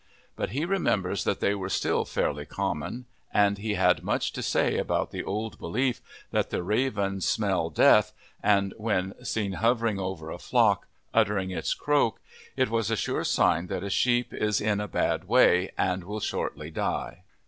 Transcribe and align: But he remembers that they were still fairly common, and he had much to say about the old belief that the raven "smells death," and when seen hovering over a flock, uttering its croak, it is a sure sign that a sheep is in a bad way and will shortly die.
But 0.35 0.49
he 0.49 0.65
remembers 0.65 1.25
that 1.25 1.41
they 1.41 1.53
were 1.53 1.69
still 1.69 2.05
fairly 2.05 2.43
common, 2.47 3.05
and 3.31 3.59
he 3.59 3.75
had 3.75 4.01
much 4.01 4.33
to 4.33 4.41
say 4.41 4.79
about 4.79 5.11
the 5.11 5.23
old 5.23 5.59
belief 5.59 6.01
that 6.31 6.49
the 6.49 6.63
raven 6.63 7.21
"smells 7.21 7.75
death," 7.75 8.11
and 8.41 8.73
when 8.79 9.13
seen 9.23 9.51
hovering 9.51 9.99
over 9.99 10.31
a 10.31 10.39
flock, 10.39 10.87
uttering 11.13 11.51
its 11.51 11.75
croak, 11.75 12.19
it 12.57 12.73
is 12.73 12.89
a 12.89 12.95
sure 12.95 13.23
sign 13.23 13.67
that 13.67 13.83
a 13.83 13.91
sheep 13.91 14.33
is 14.33 14.59
in 14.59 14.79
a 14.79 14.87
bad 14.87 15.25
way 15.27 15.69
and 15.77 16.03
will 16.05 16.19
shortly 16.19 16.71
die. 16.71 17.21